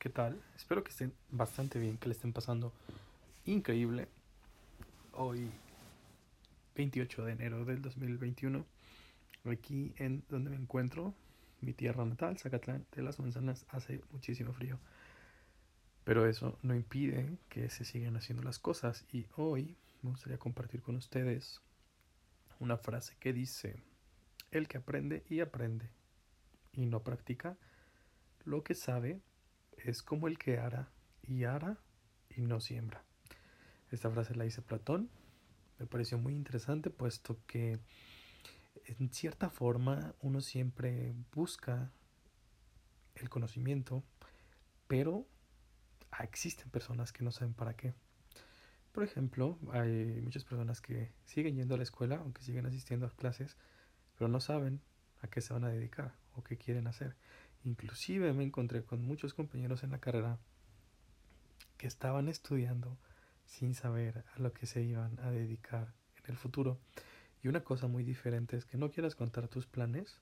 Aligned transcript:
¿qué 0.00 0.08
tal? 0.08 0.42
Espero 0.56 0.82
que 0.82 0.92
estén 0.92 1.12
bastante 1.28 1.78
bien, 1.78 1.98
que 1.98 2.08
le 2.08 2.14
estén 2.14 2.32
pasando 2.32 2.72
increíble. 3.44 4.08
Hoy, 5.12 5.50
28 6.74 7.26
de 7.26 7.32
enero 7.32 7.66
del 7.66 7.82
2021, 7.82 8.64
aquí 9.44 9.92
en 9.98 10.24
donde 10.30 10.48
me 10.48 10.56
encuentro, 10.56 11.12
mi 11.60 11.74
tierra 11.74 12.06
natal, 12.06 12.38
Zacatlán 12.38 12.86
de 12.92 13.02
las 13.02 13.18
Manzanas, 13.18 13.66
hace 13.68 14.00
muchísimo 14.10 14.54
frío. 14.54 14.78
Pero 16.04 16.26
eso 16.26 16.58
no 16.62 16.74
impide 16.74 17.36
que 17.50 17.68
se 17.68 17.84
sigan 17.84 18.16
haciendo 18.16 18.42
las 18.42 18.58
cosas 18.58 19.04
y 19.12 19.26
hoy 19.36 19.76
me 20.00 20.12
gustaría 20.12 20.38
compartir 20.38 20.80
con 20.80 20.96
ustedes 20.96 21.60
una 22.58 22.78
frase 22.78 23.16
que 23.20 23.34
dice, 23.34 23.76
el 24.50 24.66
que 24.66 24.78
aprende 24.78 25.24
y 25.28 25.40
aprende 25.40 25.90
y 26.72 26.86
no 26.86 27.02
practica, 27.02 27.58
lo 28.46 28.64
que 28.64 28.74
sabe 28.74 29.20
es 29.84 30.02
como 30.02 30.28
el 30.28 30.38
que 30.38 30.58
ara 30.58 30.90
y 31.22 31.44
ara 31.44 31.78
y 32.36 32.42
no 32.42 32.60
siembra. 32.60 33.04
Esta 33.90 34.10
frase 34.10 34.34
la 34.34 34.44
dice 34.44 34.62
Platón. 34.62 35.10
Me 35.78 35.86
pareció 35.86 36.18
muy 36.18 36.34
interesante 36.34 36.90
puesto 36.90 37.38
que 37.46 37.80
en 38.84 39.12
cierta 39.12 39.50
forma 39.50 40.14
uno 40.20 40.40
siempre 40.40 41.14
busca 41.32 41.90
el 43.14 43.28
conocimiento, 43.28 44.04
pero 44.86 45.26
existen 46.22 46.70
personas 46.70 47.12
que 47.12 47.24
no 47.24 47.32
saben 47.32 47.54
para 47.54 47.74
qué. 47.74 47.94
Por 48.92 49.04
ejemplo, 49.04 49.58
hay 49.72 50.20
muchas 50.22 50.44
personas 50.44 50.80
que 50.80 51.12
siguen 51.24 51.56
yendo 51.56 51.74
a 51.74 51.76
la 51.76 51.84
escuela, 51.84 52.16
aunque 52.16 52.42
siguen 52.42 52.66
asistiendo 52.66 53.06
a 53.06 53.10
clases, 53.10 53.56
pero 54.18 54.28
no 54.28 54.40
saben 54.40 54.80
a 55.22 55.28
qué 55.28 55.40
se 55.40 55.52
van 55.52 55.64
a 55.64 55.68
dedicar 55.68 56.14
o 56.34 56.42
qué 56.42 56.56
quieren 56.56 56.86
hacer. 56.86 57.16
Inclusive 57.64 58.32
me 58.32 58.44
encontré 58.44 58.82
con 58.84 59.04
muchos 59.04 59.34
compañeros 59.34 59.82
en 59.82 59.90
la 59.90 60.00
carrera 60.00 60.38
que 61.76 61.86
estaban 61.86 62.28
estudiando 62.28 62.98
sin 63.44 63.74
saber 63.74 64.24
a 64.34 64.38
lo 64.38 64.52
que 64.52 64.66
se 64.66 64.82
iban 64.82 65.18
a 65.20 65.30
dedicar 65.30 65.92
en 66.16 66.30
el 66.30 66.36
futuro. 66.36 66.78
Y 67.42 67.48
una 67.48 67.64
cosa 67.64 67.86
muy 67.86 68.04
diferente 68.04 68.56
es 68.56 68.64
que 68.64 68.76
no 68.76 68.90
quieras 68.90 69.14
contar 69.14 69.48
tus 69.48 69.66
planes 69.66 70.20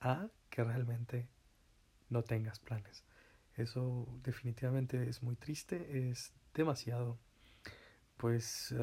a 0.00 0.28
que 0.50 0.64
realmente 0.64 1.28
no 2.08 2.22
tengas 2.22 2.58
planes. 2.58 3.04
Eso 3.56 4.08
definitivamente 4.22 5.08
es 5.08 5.22
muy 5.22 5.36
triste, 5.36 6.10
es 6.10 6.32
demasiado, 6.54 7.18
pues, 8.16 8.74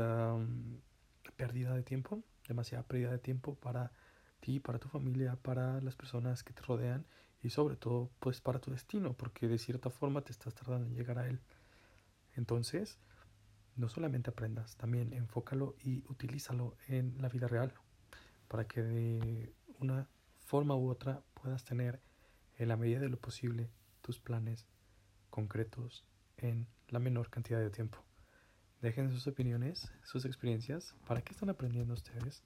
pérdida 1.36 1.74
de 1.76 1.84
tiempo, 1.84 2.24
demasiada 2.48 2.84
pérdida 2.84 3.12
de 3.12 3.20
tiempo 3.20 3.56
para 3.56 3.92
ti, 4.40 4.60
para 4.60 4.80
tu 4.80 4.88
familia, 4.88 5.36
para 5.36 5.82
las 5.82 5.96
personas 5.96 6.44
que 6.44 6.54
te 6.54 6.62
rodean 6.62 7.06
y 7.44 7.50
sobre 7.50 7.76
todo 7.76 8.12
pues 8.20 8.42
para 8.42 8.60
tu 8.60 8.72
destino, 8.72 9.14
porque 9.14 9.48
de 9.48 9.58
cierta 9.58 9.90
forma 9.90 10.22
te 10.22 10.32
estás 10.32 10.54
tardando 10.54 10.88
en 10.88 10.96
llegar 10.96 11.20
a 11.20 11.28
él. 11.28 11.40
Entonces, 12.36 13.00
no 13.76 13.90
solamente 13.90 14.30
aprendas, 14.30 14.76
también 14.78 15.14
enfócalo 15.14 15.76
y 15.84 16.04
utilízalo 16.10 16.76
en 16.88 17.16
la 17.22 17.30
vida 17.30 17.48
real, 17.48 17.74
para 18.48 18.68
que 18.68 18.82
de 18.84 19.54
una 19.80 20.08
forma 20.46 20.76
u 20.76 20.90
otra 20.90 21.24
puedas 21.34 21.64
tener 21.64 22.02
en 22.58 22.68
la 22.68 22.78
medida 22.78 23.00
de 23.00 23.10
lo 23.10 23.18
posible 23.18 23.70
tus 24.02 24.20
planes 24.20 24.68
concretos 25.30 26.06
en 26.38 26.68
la 26.90 27.00
menor 27.00 27.30
cantidad 27.30 27.60
de 27.60 27.70
tiempo. 27.70 28.04
Dejen 28.82 29.12
sus 29.12 29.28
opiniones, 29.28 29.92
sus 30.04 30.26
experiencias, 30.26 30.96
para 31.08 31.22
qué 31.22 31.34
están 31.34 31.50
aprendiendo 31.50 31.94
ustedes 31.94 32.44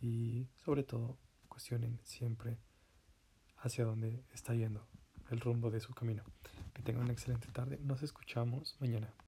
y 0.00 0.48
sobre 0.64 0.84
todo 0.84 1.18
cuestionen 1.48 2.00
siempre 2.02 2.58
hacia 3.64 3.84
dónde 3.84 4.22
está 4.34 4.54
yendo 4.54 4.86
el 5.30 5.40
rumbo 5.40 5.70
de 5.70 5.80
su 5.80 5.94
camino. 5.94 6.22
Que 6.74 6.82
tengan 6.82 7.04
una 7.04 7.12
excelente 7.12 7.48
tarde. 7.48 7.78
Nos 7.82 8.02
escuchamos 8.02 8.76
mañana. 8.80 9.14